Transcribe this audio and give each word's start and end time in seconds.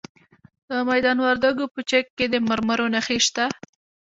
د 0.69 0.71
میدان 0.89 1.17
وردګو 1.25 1.65
په 1.73 1.81
چک 1.89 2.05
کې 2.17 2.25
د 2.29 2.35
مرمرو 2.49 2.85
نښې 2.93 3.19
شته. 3.25 3.45